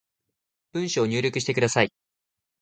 [0.73, 1.93] 文章を入力してください